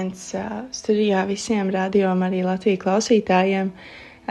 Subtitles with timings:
[0.00, 3.70] Sveiciens studijā visiem radiom arī Latvijas klausītājiem.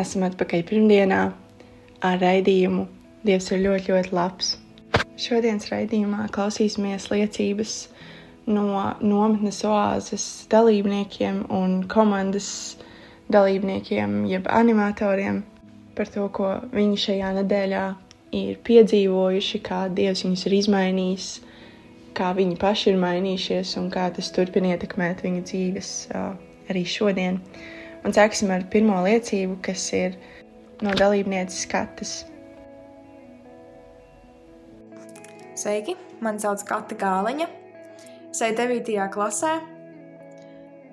[0.04, 1.18] Esam atpakaļ pirmdienā
[2.10, 2.86] ar raidījumu
[3.30, 4.50] Dievs ir ļoti, ļoti labs.
[5.26, 7.76] Šodienas raidījumā klausīsimies liecības
[8.56, 8.64] no
[9.12, 12.50] nometnes oāzes dalībniekiem un komandas
[13.38, 15.44] dalībniekiem, jeb animatoriem
[16.00, 17.84] par to, ko viņi šajā nedēļā
[18.42, 21.30] ir piedzīvojuši, kā Dievs viņus ir izmainījis
[22.18, 26.34] kā viņi paši ir mainījušies un kā tas turpina ietekmēt viņu dzīves uh,
[26.72, 27.40] arī šodien.
[28.06, 30.16] Un sāksim ar pirmo liecību, kas ir
[30.86, 32.14] no dalībnieces skatas.
[35.60, 35.98] Sveiki!
[36.24, 37.46] Mani sauc Kata Gāliņa.
[38.30, 38.96] Es eju 9.
[39.14, 39.54] klasē.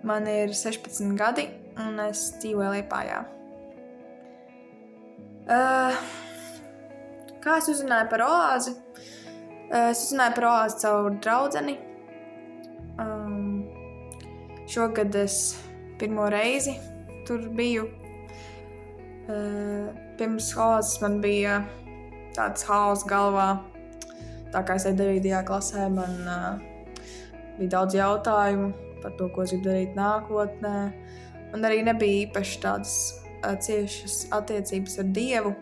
[0.06, 1.48] Man ir 16 gadi,
[1.83, 3.25] un es dzīvoju Lietpājā.
[5.47, 5.98] Uh,
[7.42, 8.75] kā es uzzināju par oāzi?
[9.75, 11.77] Es uzzināju par oāzi caur draugu.
[13.03, 13.64] Um,
[14.70, 15.56] šogad es
[15.98, 16.77] pirmo reizi
[17.27, 17.89] tur biju.
[19.27, 21.64] Uh, pirms oāzes man bija
[22.36, 23.56] tāds haoss galvā.
[24.55, 25.42] Tā kā es eju 9.
[25.48, 26.61] klasē, man uh,
[27.58, 28.70] bija daudz jautājumu
[29.03, 30.77] par to, ko es gribu darīt nākotnē.
[31.51, 32.95] Man arī nebija īpaši tādas
[33.42, 35.57] uh, ciešas attiecības ar Dievu.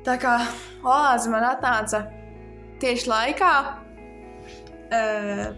[0.00, 0.34] Tā kā
[0.80, 2.06] oāze man atnāca
[2.80, 3.50] tieši laikā.
[4.90, 5.50] Uh,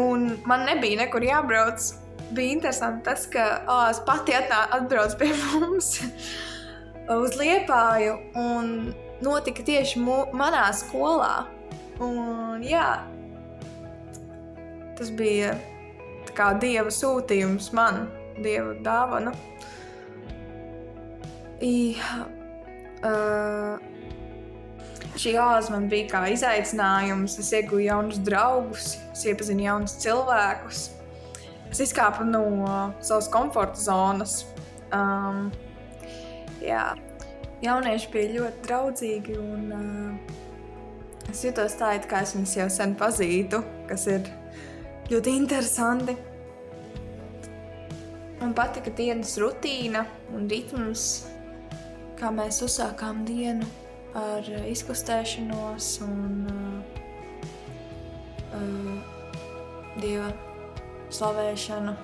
[0.00, 1.90] un man nebija nekur jābrauc.
[2.30, 5.98] Bija interesanti tas, ka oāze pati atnā, atbrauc pie mums
[7.10, 11.50] uz Liepāju un notika tieši mu, manā skolā.
[12.00, 13.02] Un, jā,
[14.96, 15.52] tas bija
[16.38, 18.06] kā dieva sūtījums man,
[18.40, 19.34] dieva dāvana.
[19.34, 19.79] Nu
[21.60, 22.22] Jā,
[23.04, 23.74] uh,
[25.20, 27.34] šī oāze man bija kā izaicinājums.
[27.42, 30.86] Es iegūstu jaunus draugus, es iepazinu jaunus cilvēkus.
[31.68, 32.46] Es izkāpu no
[33.04, 34.38] savas komforta zonas.
[34.96, 35.50] Um,
[36.64, 36.94] jā,
[37.60, 39.36] jaunieši bija ļoti draudzīgi.
[39.36, 43.60] Un, uh, es jutos tā, it kā es viņus jau sen pazītu,
[43.90, 44.32] kas ir
[45.12, 46.16] ļoti interesanti.
[48.40, 51.10] Man patika dienas rutīna un ritms
[52.20, 53.64] kā mēs uzsākām dienu
[54.18, 56.98] ar izkustēšanos un uh,
[58.58, 58.94] uh,
[60.02, 60.28] dieva
[61.14, 61.94] slavēšanu.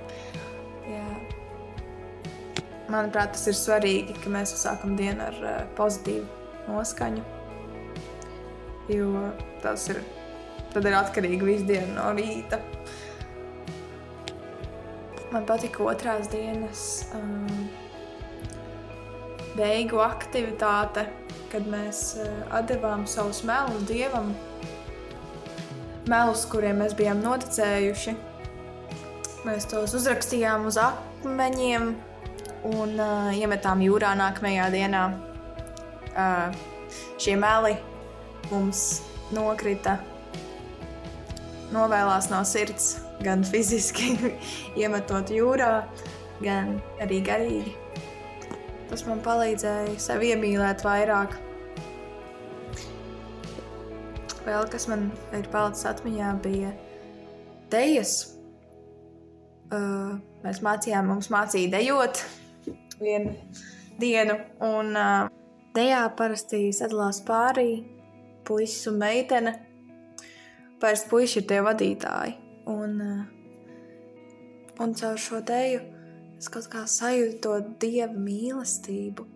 [0.92, 1.06] Jā.
[2.90, 6.26] Manuprāt, tas ir svarīgi, ka mēs uzsākam dienu ar uh, pozitīvu
[6.68, 7.24] noskaņu.
[8.90, 9.28] Jo
[9.62, 10.02] tas ir,
[10.74, 12.58] ir atkarīgi visu dienu no rīta.
[15.30, 17.06] Man patika otrās dienas.
[17.14, 17.70] Um,
[19.56, 21.06] beigu aktivitāte,
[21.50, 24.32] kad mēs uh, devām savus melus dievam,
[26.10, 28.16] melus, kuriem mēs bijām noticējuši.
[29.46, 31.90] Mēs tos uzrakstījām uz akmeņiem
[32.70, 35.04] un uh, iemetām jūrā nākamajā dienā.
[36.10, 36.50] Uh,
[37.20, 37.76] šie meli
[38.50, 39.00] mums
[39.34, 39.98] nokrita,
[41.74, 44.14] novēlās no sirds, gan fiziski
[44.80, 45.72] iemetot jūrā,
[46.42, 47.76] gan arī garīgi.
[48.90, 51.36] Tas man palīdzēja sevi iemīlēt vairāk.
[54.42, 56.72] Vēl kas man ir palicis atmiņā, bija
[57.70, 58.14] dejas.
[59.70, 62.24] Uh, mēs mācījām, mums mācīja dejot
[63.04, 63.36] vienu
[64.00, 64.34] dienu,
[64.64, 65.28] un uh,
[65.76, 67.84] dejā parasti sadalās pārī
[68.48, 69.54] puisis un meitene.
[70.80, 72.36] Parasti puiši ir tie vadītāji.
[72.74, 73.22] Un, uh,
[74.82, 75.99] un caur šo deju
[76.40, 79.26] es kaut kā sajūtu to dieva mīlestību.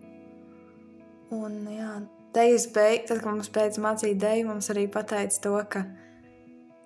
[1.35, 1.91] Un, jā,
[2.33, 5.83] dejas beig, tad, kad mums pēc mācīja deju, mums arī pateica to, ka,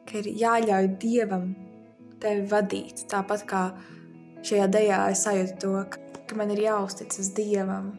[0.10, 1.54] ka ir jāļauj dievam
[2.19, 3.06] tevi vadīt.
[3.12, 3.63] Tāpat kā
[4.44, 7.94] šajā dejā es sajūtu to, ka, ka man ir jāuzticas dievam,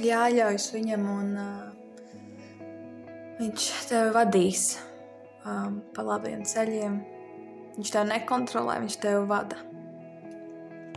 [0.00, 2.66] jāļaujas viņam un uh,
[3.40, 4.70] viņš tevi vadīs
[5.44, 7.00] um, pa labiem ceļiem.
[7.76, 9.60] Viņš tevi nekontrolē, viņš tevi vada.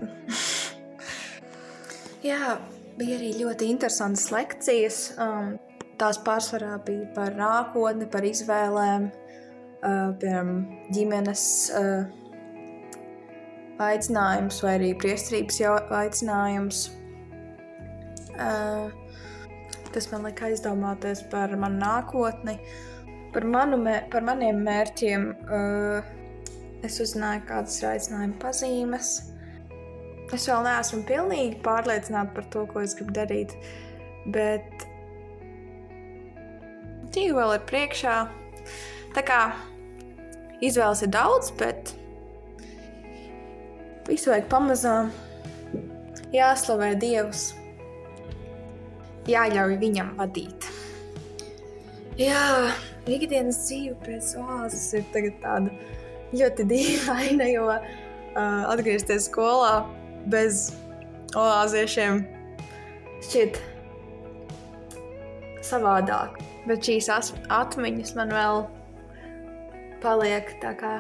[2.30, 2.56] Jā,
[3.00, 5.04] bija arī ļoti interesantas lekcijas.
[5.20, 5.56] Um,
[6.00, 9.10] tās pārsvarā bija par nākotni, par izvēlēm,
[9.84, 10.52] piemēram,
[10.96, 11.46] ģimenes
[13.84, 15.60] aicinājums vai arī priestrības
[16.00, 16.86] aicinājums.
[19.94, 22.58] Tas man lika aizdomāties par manu nākotni,
[23.34, 23.84] par, manu,
[24.14, 25.28] par maniem mērķiem.
[26.84, 29.14] Es uzzināju, kādas ir aicinājuma pazīmes.
[30.34, 33.54] Es vēl neesmu pilnīgi pārliecināta par to, ko es gribu darīt,
[34.34, 34.86] bet
[37.14, 38.16] dzīve vēl ir priekšā.
[39.14, 39.42] Tā kā
[40.66, 41.94] izvēles ir daudz, bet
[44.10, 45.14] visu vajag pamazām.
[46.34, 47.52] Jāslavē Dievs,
[49.30, 50.70] jāļauj viņam vadīt.
[52.18, 52.74] Jā,
[53.06, 55.70] ikdienas dzīve pēc oāzes ir tāda
[56.34, 59.84] ļoti dīvaina, jo uh, atgriezties skolā
[60.32, 60.70] bez
[61.38, 62.24] oāziešiem
[63.24, 63.60] šķiet
[65.64, 66.40] savādāk.
[66.68, 67.10] Bet šīs
[67.52, 68.64] atmiņas man vēl
[70.04, 70.94] paliek tā kā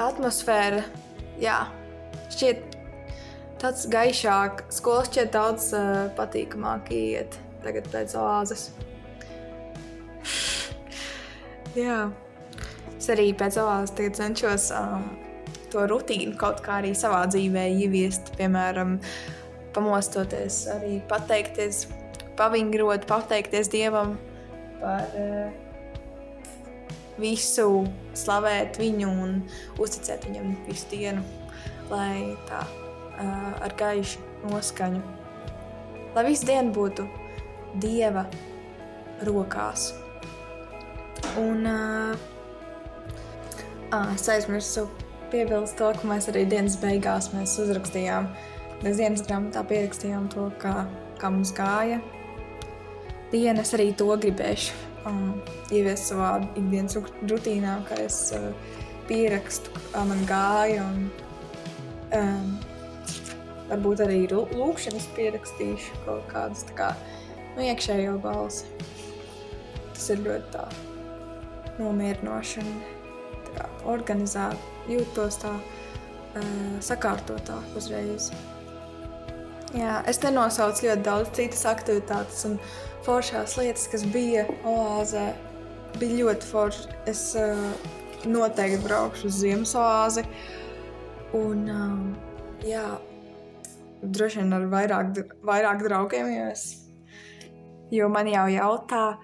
[0.00, 0.82] atmosfēra.
[1.40, 1.64] Jā,
[2.32, 2.76] šķiet
[3.62, 8.68] tāds gaišāk, skolas šķiet daudz uh, patīkamāk iet tagad pēc oāzes.
[11.74, 12.04] Jā,
[12.94, 15.08] es arī pēc oāzes cenšos um,
[15.74, 18.32] to rutīnu kaut kā arī savā dzīvē ieviest.
[18.38, 18.96] Piemēram,
[19.74, 21.84] pamostoties, arī pateikties
[22.38, 24.14] pavingrot, pateikties Dievam
[24.80, 25.50] par uh,
[27.18, 27.84] visu,
[28.18, 29.36] slavēt viņu un
[29.82, 31.24] uzticēt viņam visu dienu,
[31.90, 35.02] lai tā uh, ar gaišu noskaņu.
[36.14, 37.06] Lai visu dienu būtu
[37.82, 38.26] Dieva
[39.26, 39.90] rokās.
[41.40, 42.14] Un uh,
[43.90, 44.86] à, es aizmirsu
[45.34, 48.28] piebilst to, ka mēs arī dienas beigās uzrakstījām,
[48.84, 50.84] mēs dienas grāmatā pierakstījām to, kā,
[51.18, 51.98] kā mums gāja,
[53.32, 54.76] dienu es arī to gribēšu
[55.10, 55.40] um,
[55.74, 56.94] ieviest savā ikdienas
[57.26, 58.52] rutīnā, kā es uh,
[59.08, 60.86] pierakstu, kā man gāja.
[60.86, 61.10] Un,
[62.20, 62.54] um,
[63.72, 66.92] varbūt arī lūkšanas pierakstīšu kaut kādas kā,
[67.56, 68.68] nu, iekšējo balsi.
[69.94, 70.68] Tas ir ļoti tā
[71.80, 72.76] nomierinoši un
[73.84, 76.42] tā organizēti, jūtos tā uh,
[76.80, 78.30] sakārtotāk uzreiz.
[79.74, 82.58] Jā, es nenosaucu ļoti daudz citas aktivitātes un
[83.04, 85.32] foršās lietas, kas bija oāzē.
[85.98, 86.86] Bija ļoti forši.
[87.10, 87.72] Es uh,
[88.26, 90.24] noteikti braukšu uz Ziemas oāzi.
[91.34, 92.14] Un, um,
[92.66, 92.84] jā,
[94.02, 96.64] droši vien ar vairāk, vairāk draugiem, jo, es,
[97.90, 99.16] jo man jau jautā,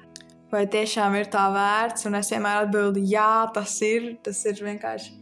[0.51, 2.07] vai tiešām ir tā vērts.
[2.11, 4.15] Un es vienmēr atbildu, jā, tas ir.
[4.25, 5.17] Tas ir vienkārši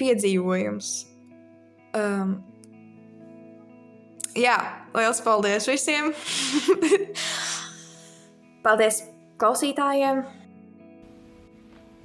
[0.00, 0.92] piedzīvojums.
[1.96, 2.36] Um,
[4.36, 4.56] jā,
[4.96, 6.10] liels paldies visiem!
[8.66, 9.04] paldies
[9.40, 10.24] klausītājiem!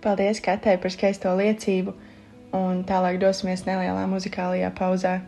[0.01, 1.93] Paldies Katai par skaisto liecību,
[2.57, 5.19] un tālāk dosimies nelielā muzikālajā pauzē.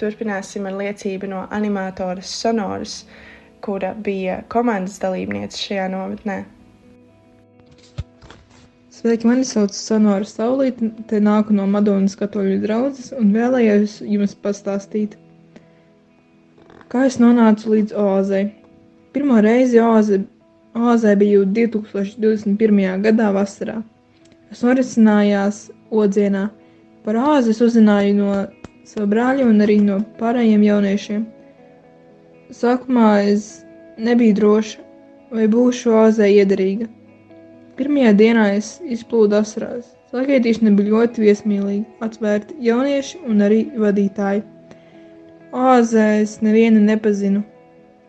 [0.00, 3.00] Turpināsim ar liecību no animatoras Sonoras,
[3.64, 6.44] kura bija komandas dalībniece šajā nometnē.
[8.96, 15.18] Sveiki, mani sauc Sonora Saulīte, te nāku no Madonas katoļu draudzes un vēlējos jums pastāstīt,
[16.88, 18.46] kā es nonācu līdz oāzei.
[19.12, 20.22] Pirmo reizi oāze,
[20.74, 23.04] oāzē biju 2021.
[23.04, 23.76] gadā vasarā.
[24.50, 26.46] Es norisinājās odzienā.
[27.04, 28.32] Par oāzi es uzzināju no
[28.86, 31.22] sava brāļa un arī no pārējiem jauniešiem.
[32.54, 33.48] Sākumā es
[33.98, 34.84] nebiju droša,
[35.34, 36.86] vai būšu oāzē iederīga.
[37.76, 39.90] Pirmajā dienā es izplūdu asarās.
[40.14, 44.44] Sagaidīšana bija ļoti viesmīlīga, atvērti jaunieši un arī vadītāji.
[45.56, 47.42] Oāzē es nevienu nepazinu,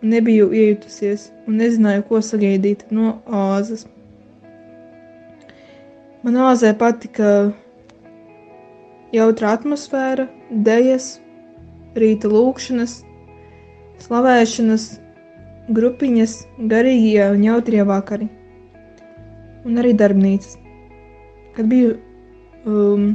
[0.05, 3.87] nebiju iejutusies un nezināju, ko sagaidīt no oāzes.
[6.23, 7.33] Man oāzē patika
[9.17, 10.27] jautra atmosfēra,
[10.69, 11.17] dejas,
[11.97, 12.99] rīta lūkšanas,
[14.05, 14.89] slavēšanas,
[15.73, 16.39] grupiņas,
[16.71, 18.29] garīgie un jautrie vakari
[19.67, 20.55] un arī darbnīcas.
[21.57, 21.95] Kad biju,
[22.69, 23.09] um,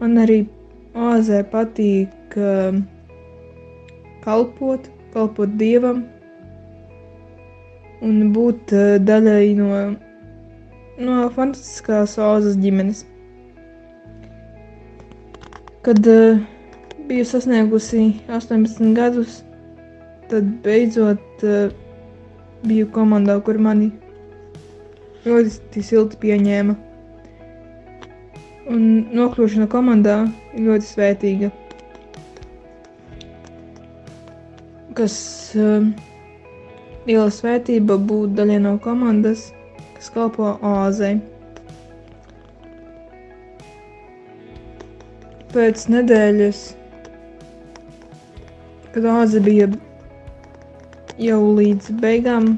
[0.00, 0.42] man arī
[0.98, 2.82] oāzē patīk um,
[4.24, 6.02] kalpot, kalpot dievam
[8.04, 9.70] un būt uh, daļai no,
[10.98, 13.06] no fantastiskās oāzes ģimenes.
[15.88, 16.36] Kad uh,
[17.08, 19.38] biju sasniegusi 18 gadus,
[20.28, 21.70] tad beidzot uh,
[22.68, 23.86] biju komandā, kur mani
[25.24, 26.74] ļoti silti pieņēma.
[28.68, 28.84] Un
[29.16, 30.18] nokļūšana komandā
[30.52, 31.50] ir ļoti svētīga.
[35.00, 35.16] Kas
[35.56, 35.88] uh,
[37.08, 39.48] liela svētība būt daļai no komandas,
[39.96, 41.16] kas kalpo oāzei.
[45.58, 46.58] Pēc nedēļas,
[48.94, 49.66] kad oāze bija
[51.18, 52.52] jau līdz beigām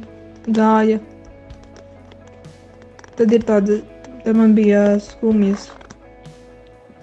[0.52, 1.00] gāja,
[3.20, 3.74] Tad ir tāda,
[4.24, 5.66] tad man bija skumjas,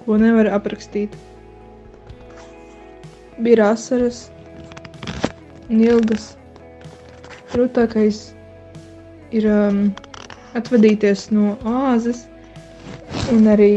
[0.01, 1.11] ko nevar aprakstīt.
[3.45, 4.23] Bija asaras
[5.69, 6.25] un ilgas.
[7.51, 8.23] Grūtākais
[9.29, 9.77] ir um,
[10.57, 12.23] atvadīties no oāzes
[13.35, 13.69] un arī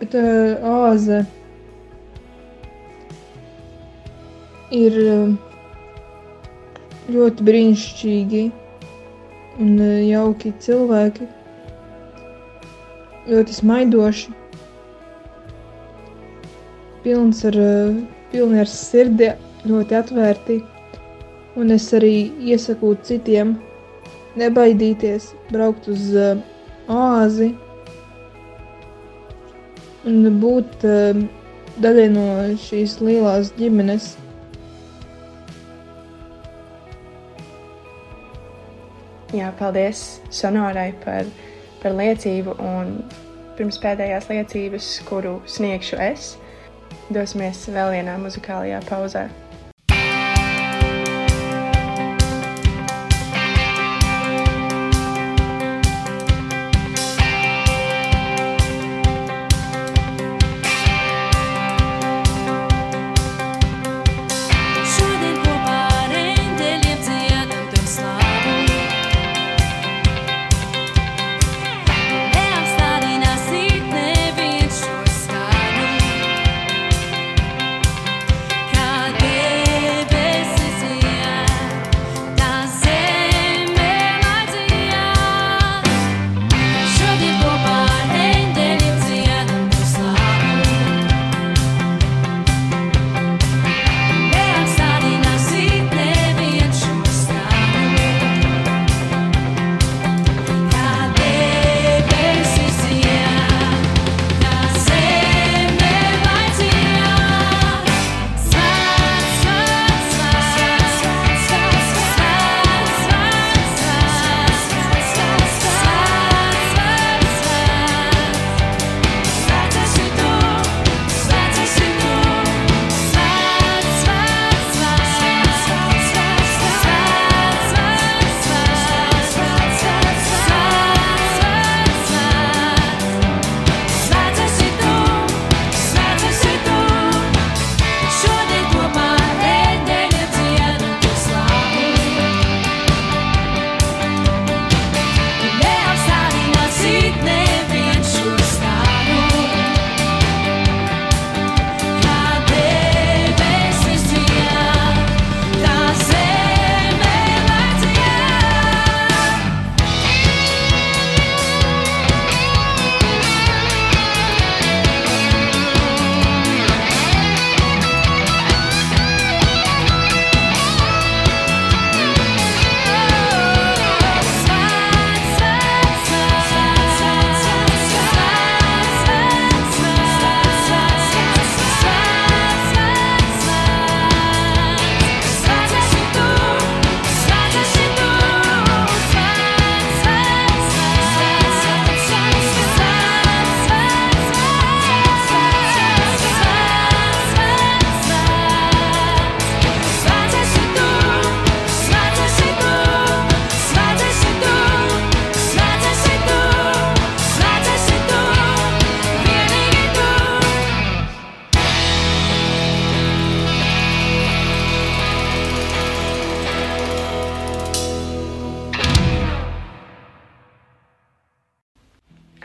[0.00, 1.20] bet, uh, oāze
[4.72, 4.96] ir
[7.10, 8.42] ļoti brīnišķīgi
[9.60, 9.72] un
[10.06, 11.26] jauki cilvēki,
[13.30, 14.34] ļoti smaidoši,
[17.04, 17.58] pilns ar,
[18.32, 19.32] pilni ar sirdi,
[19.68, 20.60] ļoti atvērti,
[21.60, 23.58] un es arī iesaku citiem
[24.40, 26.38] nebaidīties, braukt uz uh,
[26.88, 27.69] oāzi un
[30.40, 31.20] būt uh,
[31.80, 32.26] daļai no
[32.60, 34.12] šīs lielās ģimenes.
[39.30, 41.28] Jā, paldies Sonorai par,
[41.82, 42.56] par liecību.
[42.58, 42.96] Un
[43.58, 46.32] pirms pēdējās liecības, kuru sniegšu es,
[47.14, 49.28] dosimies vēl vienā muzikālajā pauzē.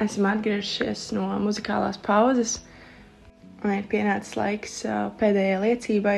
[0.01, 2.57] Esam atgriežušies no muzikālās pauzes,
[3.63, 4.81] un ir pienācis laiks
[5.19, 6.17] pēdējai liecībai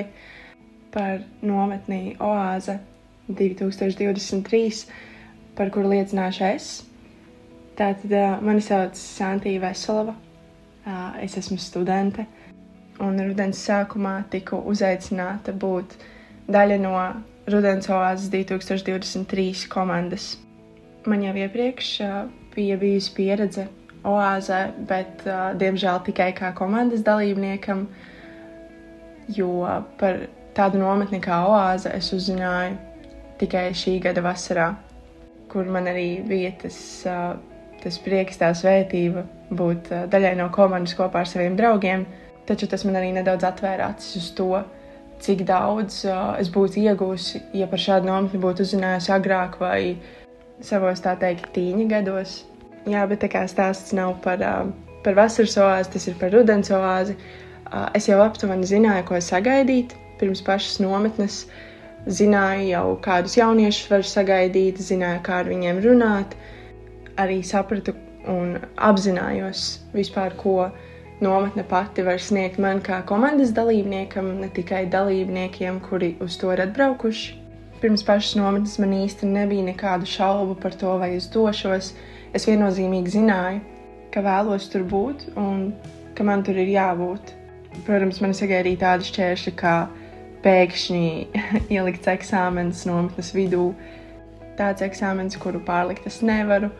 [0.93, 2.79] par nometnī Oāze
[3.29, 4.85] 2023,
[5.57, 6.69] par kuru liecināšu es.
[7.77, 10.15] Tātad mani sauc Santīna Veselova,
[11.21, 12.25] es esmu studente,
[13.03, 15.93] un rudens sākumā tiku uzaicināta būt
[16.49, 16.95] daļa no
[17.47, 20.33] Rudens Oāzes 2023 komandas.
[21.07, 21.91] Man jau iepriekš
[22.57, 23.67] bija bijusi pieredze
[24.07, 27.85] oāzē, bet, uh, diemžēl, tikai kā komandas dalībniekam,
[29.35, 29.51] jo
[29.99, 30.25] par
[30.57, 32.77] tādu nometni kā oāze es uzzināju
[33.41, 34.71] tikai šī gada vasarā,
[35.51, 36.77] kur man arī bija tas,
[37.09, 37.35] uh,
[37.83, 42.07] tas prieks, tā svētība būt uh, daļai no komandas kopā ar saviem draugiem,
[42.47, 44.51] taču tas man arī nedaudz atvēra acis uz to,
[45.23, 49.81] cik daudz uh, es būtu iegūsi, ja par šādu nometni būtu uzzinājusi agrāk vai
[50.63, 52.41] savos tā teikt tīņa gados.
[52.87, 54.41] Jā, bet tā kā stāsts nav par,
[55.03, 57.17] par vasaras oāzi, tas ir par rudens oāzi.
[57.97, 61.45] Es jau aptuveni zināju, ko sagaidīt pirms pašas nometnes.
[62.07, 66.37] Zināju jau, kādus jauniešus var sagaidīt, zināju, kā ar viņiem runāt.
[67.19, 67.95] Arī sapratu
[68.31, 69.65] un apzinājos
[69.95, 70.69] vispār, ko
[71.23, 76.63] nometne pati var sniegt man kā komandas dalībniekam, ne tikai dalībniekiem, kuri uz to ir
[76.67, 77.36] atbraukuši.
[77.77, 81.91] Pirms pašas nometnes man īsti nebija nekādu šaubu par to, vai es došos
[82.33, 83.59] es viennozīmīgi zināju,
[84.13, 85.67] ka vēlos tur būt un
[86.17, 87.35] ka man tur ir jābūt.
[87.85, 89.75] Protams, man sagaidīja tādi šķēršļi, kā
[90.41, 91.05] pēkšņi
[91.77, 93.69] ielikts eksāmenis nometnes vidū.
[94.57, 96.71] Tāds eksāmenis, kuru pārlikt es nevaru,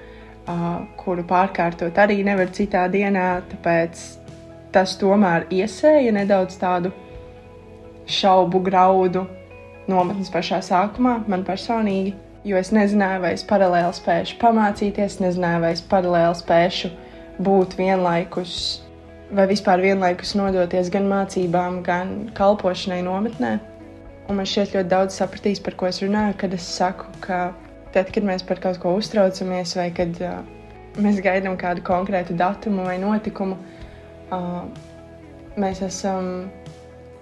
[0.98, 4.02] kuru pārkārtot arī nevaru citā dienā, tāpēc
[4.74, 6.90] tas tomēr iesēja nedaudz tādu
[8.10, 9.28] šaubu graudu
[9.88, 12.16] nometnes pašā sākumā man personīgi
[12.48, 16.92] jo es nezināju, vai es paralēli spēšu pamācīties, nezināju, vai es paralēli spēšu
[17.44, 18.54] būt vienlaikus,
[19.36, 23.58] vai vispār vienlaikus nodoties gan mācībām, gan kalpošanai nometnē.
[24.28, 27.52] Un man šķiet ļoti daudz sapratīs, par ko es runāju, kad es saku, ka
[27.96, 30.42] tad, kad mēs par kaut ko uztraucamies, vai kad uh,
[31.00, 33.56] mēs gaidām kādu konkrētu datumu vai notikumu,
[34.36, 34.60] uh,
[35.60, 36.50] mēs esam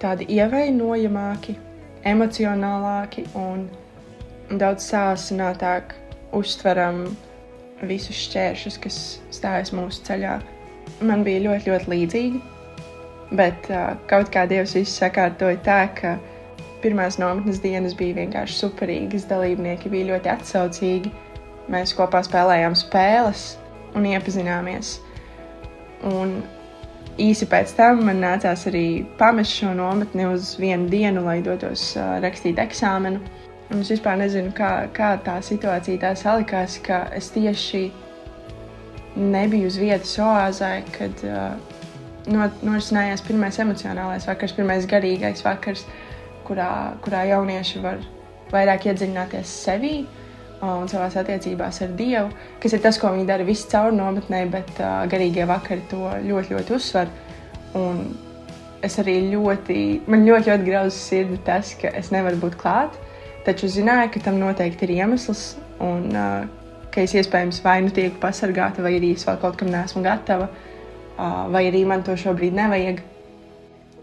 [0.02, 1.60] tādi ievainojamāki,
[2.06, 3.66] emocionālāki un
[4.62, 5.96] daudz sāsinātāk
[6.36, 7.06] uztveram
[7.86, 9.00] visus šķēršļus, kas
[9.34, 10.38] stājas mūsu ceļā.
[11.06, 12.42] Man bija ļoti, ļoti līdzīgi,
[13.36, 16.16] bet uh, kaut kā Dievs visu sakārtoja tā, ka
[16.84, 21.12] pirmās nometnes dienas bija vienkārši superīgas, dalībnieki bija ļoti atsaucīgi.
[21.74, 23.56] Mēs kopā spēlējām spēles
[23.98, 25.00] un iepazināmies.
[26.06, 26.38] Un
[27.22, 32.18] īsi pēc tam man nācās arī pamest šo nometni uz vienu dienu, lai dotos uh,
[32.24, 33.22] rakstīt eksāmenu.
[33.72, 37.88] Un es vispār nezinu, kā, kā tā situācija tā salikās, ka es tieši
[39.16, 41.56] nebiju uz vietas oāzē, kad uh,
[42.30, 45.86] norisinājās pirmais emocionālais vakars, pirmais garīgais vakars,
[46.46, 46.70] kurā,
[47.06, 48.04] kurā jaunieši var
[48.52, 49.96] vairāk iedziļināties sevī
[50.82, 52.30] un savās attiecībās ar Dievu,
[52.64, 56.56] kas ir tas, ko viņi dara visu caur nometnē, bet uh, garīgie vakari to ļoti,
[56.56, 57.12] ļoti uzsver.
[57.76, 58.06] Un
[58.86, 59.80] es arī ļoti,
[60.12, 62.96] man ļoti, ļoti grauzu sirdi tas, ka es nevaru būt klāt
[63.46, 65.42] Taču zināju, ka tam noteikti ir iemesls,
[65.86, 66.46] un uh,
[66.90, 70.48] ka es iespējams vai nu tieku pasargāta, vai arī es vēl kaut kam neesmu gatava,
[70.50, 73.04] uh, vai arī man to šobrīd nevajag.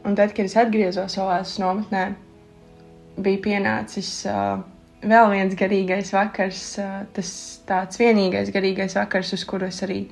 [0.07, 2.05] Un tad, kad es atgriezos savās nometnē,
[3.19, 4.63] bija pienācis uh,
[5.03, 6.63] vēl viens garīgais vakars,
[7.17, 7.33] tas
[7.69, 10.05] tāds vienīgais garīgais vakars, uz kuru es arī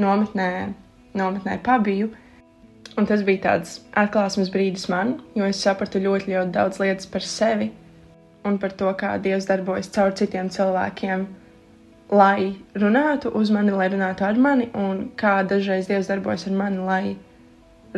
[0.00, 0.50] nometnē,
[1.18, 2.12] nometnē pabiju.
[2.98, 7.22] Un tas bija tāds atklāsmes brīdis man, jo es sapratu ļoti, ļoti daudz lietas par
[7.22, 7.68] sevi
[8.48, 11.26] un par to, kā Dievs darbojas caur citiem cilvēkiem,
[12.10, 16.82] lai runātu uz mani, lai runātu ar mani, un kā dažreiz Dievs darbojas ar mani,
[16.90, 17.16] lai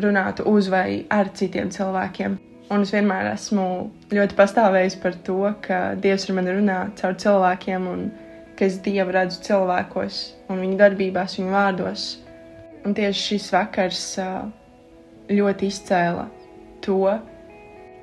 [0.01, 2.39] runātu uz vai ar citiem cilvēkiem.
[2.71, 3.65] Un es vienmēr esmu
[4.15, 8.05] ļoti pastāvējis par to, ka Dievs ar mani runā caur cilvēkiem, un
[8.55, 10.21] ka es Dievu redzu cilvēkos,
[10.53, 12.07] un viņu darbībās, viņu vārdos.
[12.87, 14.05] Un tieši šis vakars
[15.35, 16.29] ļoti izcēla
[16.87, 17.03] to,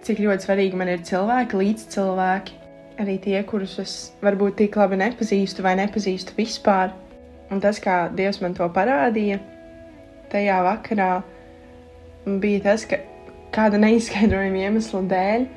[0.03, 2.60] cik ļoti svarīgi man ir cilvēki, līdz cilvēki,
[2.99, 6.91] arī tie, kurus es varbūt tik labi nepazīstu vai nepazīstu vispār.
[7.47, 9.39] Un tas, kā Dievs man to parādīja
[10.32, 11.12] tajā vakarā,
[12.43, 12.99] bija tas, ka
[13.55, 15.47] kāda neizskaidrojama iemesla dēļ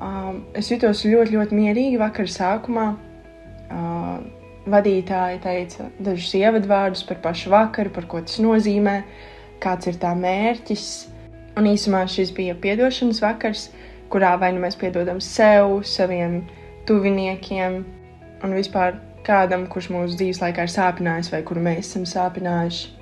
[0.00, 2.90] um, es jutos ļoti, ļoti mierīgi vakar sākumā.
[3.70, 4.20] Uh,
[4.70, 9.00] vadītāji teica dažus ievadvārdus par pašu vakaru, par ko tas nozīmē,
[9.62, 10.88] kāds ir tā mērķis.
[11.58, 13.68] Un īsumā šis bija atdošanas vakars,
[14.12, 16.40] kurā vai nu mēs piedodam sev, saviem
[16.88, 17.80] tuviniekiem
[18.44, 22.92] un vispār kādam, kurš mūsu dzīves laikā ir sāpinājis vai kuru mēs esam sāpinājuši.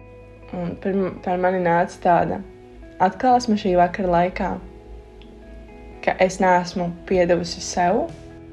[0.56, 2.40] Un par, par mani nāca tāda
[3.02, 4.50] atklāsme šī vakara laikā,
[6.04, 8.06] ka es neesmu piedevusi sev,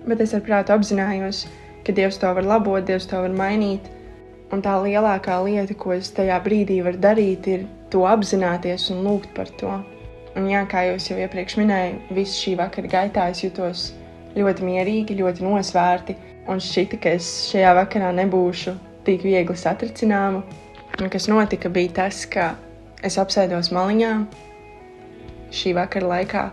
[0.05, 1.45] bet es ar prātu apzinājos,
[1.85, 3.91] ka Dievs to var labot, Dievs to var mainīt.
[4.53, 9.33] Un tā lielākā lieta, ko es tajā brīdī varu darīt, ir to apzināties un lūgt
[9.37, 9.73] par to.
[10.37, 13.87] Un jā, kā jau jau iepriekš minēju, visu šī vakara gaitā es jutos
[14.35, 16.17] ļoti mierīgi, ļoti nosvērti.
[16.51, 18.75] Un šķita, ka es šajā vakarā nebūšu
[19.07, 20.43] tik viegli satricināma.
[21.01, 22.51] Un kas notika, bija tas, ka
[23.05, 24.13] es apsēdos maliņā
[25.55, 26.45] šī vakara laikā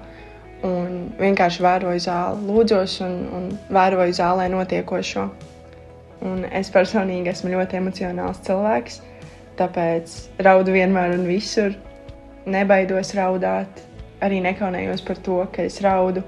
[0.66, 5.24] un vienkārši vēroju zāli, lūdzos un, un vēroju zālē notiekošo.
[6.22, 9.00] Un es personīgi esmu ļoti emocionāls cilvēks,
[9.58, 10.14] tāpēc
[10.46, 11.74] raudu vienmēr un visur.
[12.46, 13.82] Nebaidos raudāt,
[14.22, 16.22] arī nekaunējos par to, ka es raudu.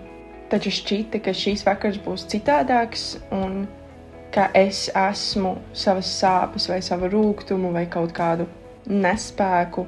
[0.50, 3.64] Taču šķita, ka šīs vakars būs citādāks un
[4.34, 8.46] ka es esmu savas sāpes vai savu rūkumu vai kaut kādu
[8.90, 9.86] nespēku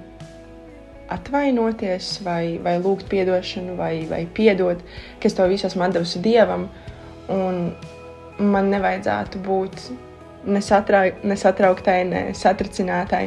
[1.12, 4.81] atvainoties, vai, vai lūgt atdošanu, vai, vai piedot,
[5.21, 6.69] ka es to visu esmu devusi dievam.
[7.33, 7.71] Un
[8.38, 9.87] man nevajadzētu būt
[10.47, 13.27] nesatrauktai, ne satricinātai.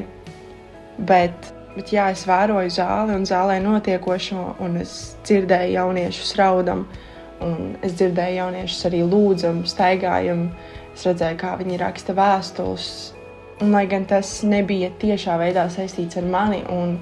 [1.00, 6.86] Bet, bet jā, es vēroju zāli un zālē notiekošo, un es dzirdēju jauniešus raudam,
[7.44, 10.50] un es dzirdēju jauniešus arī lūdzam, staigājam.
[10.96, 12.90] Es redzēju, kā viņi raksta vēstules.
[13.60, 16.98] Un, lai gan tas nebija tiešā veidā saistīts ar mani, un,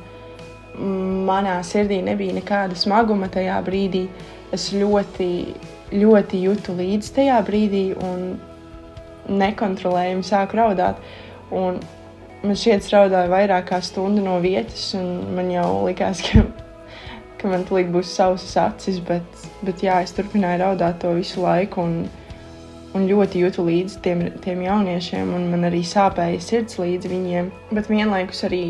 [0.78, 4.08] manā sirdī nebija nekāda smaguma tajā brīdī.
[4.54, 5.30] Es ļoti,
[5.92, 8.38] ļoti jūtu līdzi tajā brīdī un
[9.28, 11.02] nekontrolējami sāku raudāt.
[11.52, 11.82] Un
[12.44, 16.46] man šķiet, es raudāju vairāk kā stundu no vietas, un man jau likās, ka,
[17.42, 21.84] ka man tulīt būs savas acis, bet, bet jā, es turpināju raudāt to visu laiku.
[21.84, 22.08] Un,
[22.96, 27.52] un ļoti jūtu līdzi tiem, tiem jauniešiem, un man arī sāpēja sirds līdz viņiem.
[27.76, 28.64] Bet vienlaikus arī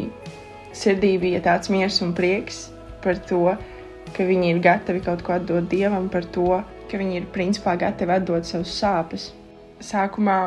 [0.76, 2.68] sirdī bija tāds miers un prieks
[3.04, 3.56] par to,
[4.16, 8.18] ka viņi ir gatavi kaut ko atdot dievam, par to, ka viņi ir principā gatavi
[8.18, 9.32] atdot savus sāpes.
[9.84, 10.40] Sākumā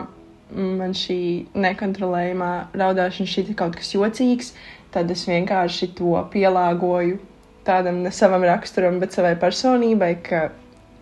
[0.50, 1.20] man šī
[1.54, 4.54] nekontrolējumā raudāšana šķita kaut kas jocīgs,
[4.94, 7.20] tad es vienkārši to pielāgoju
[7.66, 10.48] tādam ne savam raksturam, bet savai personībai, ka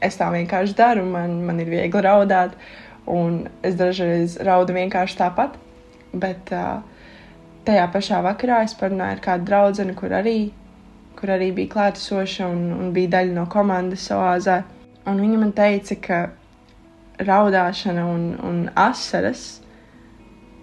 [0.04, 2.56] es tā vienkārši daru, man, man ir viegli raudāt,
[3.08, 5.56] un es dažreiz raudu vienkārši tāpat.
[6.12, 6.80] Bet uh,
[7.68, 10.38] tajā pašā vakarā es parunāju ar kādu draugu, kur arī,
[11.18, 14.62] kur arī bija klātesoša un, un bija daļa no komandas oāzē.
[15.08, 16.20] Un viņa man teica, ka
[17.28, 19.60] raudāšana un, un asaras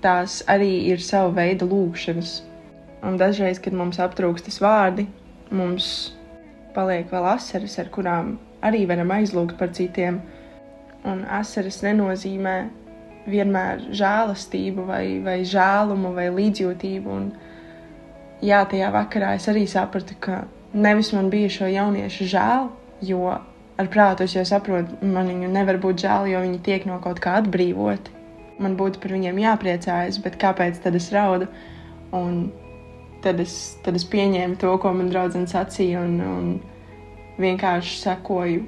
[0.04, 2.36] tās arī ir sava veida lūkšanas.
[3.06, 5.06] Un dažreiz, kad mums aptrūkstas vārdi,
[5.54, 5.90] mums
[6.76, 10.22] paliek vēl asaras, ar kurām arī varam aizlūgt par citiem.
[11.06, 12.56] Un asaras nenozīmē
[13.30, 17.18] vienmēr žēlastību, vai, vai žēlumu, vai līdzjūtību.
[17.18, 17.30] Un,
[18.46, 20.44] jā, tajā vakarā es arī sapratu, ka
[20.76, 22.70] nevis man bija šo jauniešu žēl,
[23.06, 23.24] jo
[23.76, 27.22] ar prātu es jau saprotu, man viņu nevar būt žēl, jo viņi tiek no kaut
[27.24, 28.14] kā atbrīvoti.
[28.64, 31.50] Man būtu par viņiem jāpriecājas, bet kāpēc tad es raudu?
[32.16, 32.46] Un
[33.26, 38.64] tad es, tad es pieņēmu to, ko man draudzene sacīja, un, un vienkārši sekoju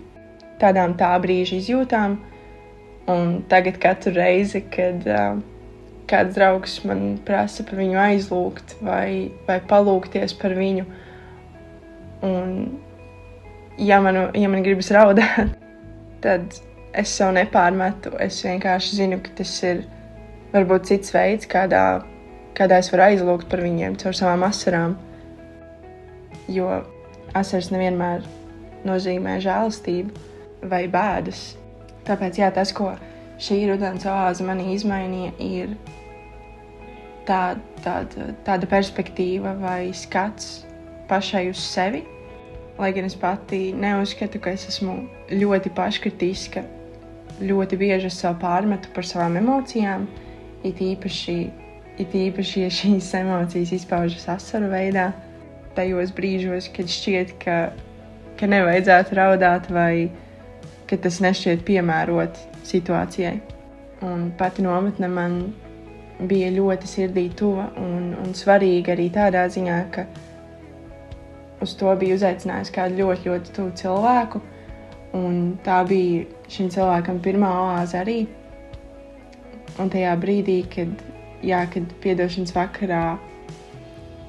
[0.62, 2.18] tādām tā brīža izjūtām.
[3.08, 5.38] Un tagad katru reizi, kad uh,
[6.08, 10.86] kāds draugs man prasa par viņu aizlūgt vai, vai palūgties par viņu,
[12.28, 12.54] un
[13.80, 15.54] ja man, ja man gribas raudāt,
[16.26, 16.60] tad
[16.98, 18.14] es sev nepārmetu.
[18.24, 19.84] Es vienkārši zinu, ka tas ir
[20.54, 21.84] varbūt cits veids, kādā,
[22.58, 24.98] kādā es varu aizlūgt par viņiem caur savām asarām.
[26.48, 26.82] Jo
[27.36, 28.24] asaras nevienmēr
[28.88, 31.50] nozīmē žēlastību vai bēdas.
[32.08, 32.94] Tāpēc jā, tas, ko
[33.42, 35.74] šī rudens oāze manī izmainīja, ir
[37.28, 40.64] tā, tāda, tāda perspektīva vai skats
[41.10, 42.04] pašai uz sevi.
[42.78, 45.00] Lai gan es pati neuzskatu, ka es esmu
[45.34, 46.62] ļoti paškritiska,
[47.42, 50.06] ļoti bieži es sev pārmetu par savām emocijām,
[50.66, 51.38] it īpaši,
[51.98, 55.10] it īpaši ja šīs emocijas izpaužas asaru veidā,
[55.78, 57.58] tajos brīžos, kad šķiet, ka,
[58.38, 60.27] ka nevajadzētu raudāt vai ne
[60.88, 63.38] ka tas nešķiet piemērot situācijai.
[64.08, 65.40] Un pati nometne man
[66.30, 70.06] bija ļoti sirdī tuva un, un svarīga arī tādā ziņā, ka
[71.62, 74.42] uz to bija uzaicinājusi kādu ļoti, ļoti tuvu cilvēku.
[75.18, 78.20] Un tā bija šim cilvēkam pirmā oāze arī.
[79.82, 80.94] Un tajā brīdī, kad,
[81.46, 83.04] jā, kad piedošanas vakarā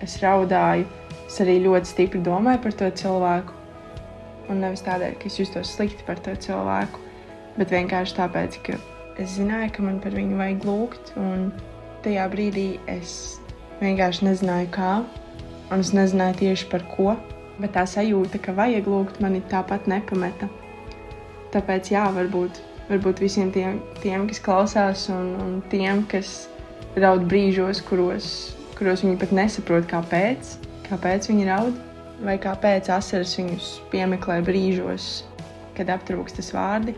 [0.04, 0.86] es raudāju,
[1.26, 3.57] es arī ļoti stipri domāju par to cilvēku.
[4.48, 7.02] Un nevis tādēļ, ka es justos slikti par to cilvēku,
[7.58, 8.78] bet vienkārši tāpēc, ka
[9.20, 11.50] es zināju, ka man par viņu vajag lūgt, un
[12.04, 13.40] tajā brīdī es
[13.82, 14.92] vienkārši nezināju, kā,
[15.68, 17.16] un es nezināju tieši par ko,
[17.58, 20.48] bet tā sajūta, ka vajag lūgt, mani tāpat nepameta.
[21.52, 26.46] Tāpēc, jā, varbūt, varbūt visiem tiem, tiem kas klausās, un, un tiem, kas
[26.96, 28.30] raud brīžos, kuros,
[28.78, 30.56] kuros viņi pat nesaprot, kāpēc,
[30.88, 31.84] kāpēc viņi raud,
[32.24, 35.08] vai kāpēc asaras viņus piemeklē brīžos,
[35.76, 36.96] kad aptrūkstas vārdi.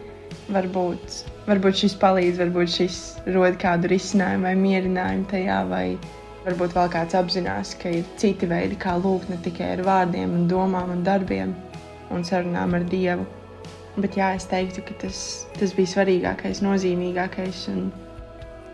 [0.50, 2.96] Varbūt, varbūt šis palīdz, varbūt šis
[3.35, 5.85] rod kādu risinājumu vai mierinājumu tajā, vai
[6.44, 10.48] varbūt vēl kāds apzinās, ka ir citi veidi, kā lūgt ne tikai ar vārdiem, un
[10.50, 11.54] domām un darbiem
[12.11, 13.26] un sarunām ar Dievu.
[14.00, 15.22] Bet jā, es teiktu, ka tas,
[15.59, 17.90] tas bija svarīgākais, nozīmīgākais un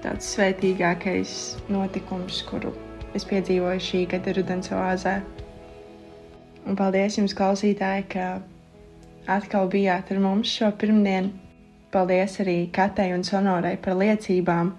[0.04, 1.32] tāds svētīgākais
[1.72, 2.74] notikums, kuru
[3.16, 5.18] es piedzīvoju šī gada rudens oāzē.
[6.66, 8.26] Un paldies jums, klausītāji, ka
[9.30, 11.30] atkal bijāt ar mums šo pirmdienu.
[11.94, 14.72] Paldies arī Katei un Sonorai par liecībām,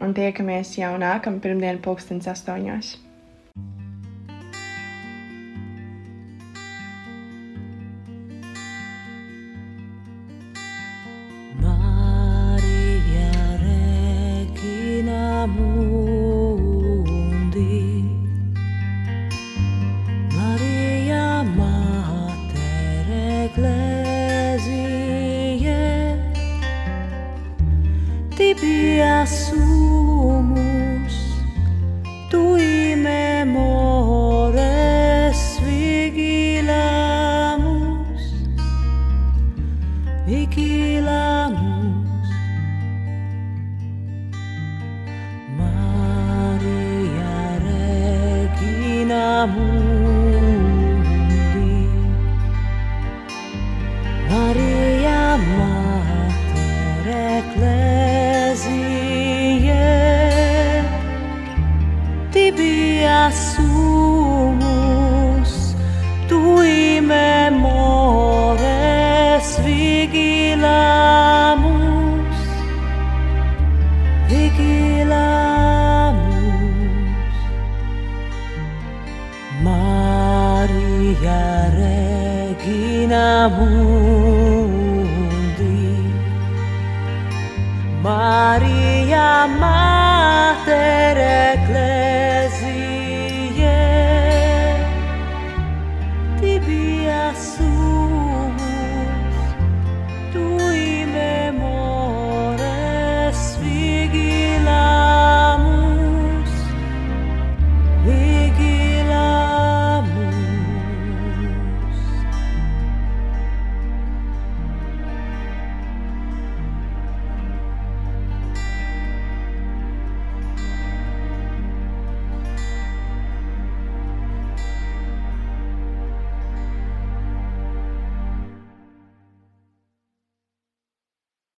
[0.00, 2.94] un tiekamies jau nākamā pirmdiena, pulkstenis astoņos.
[83.50, 84.09] amor.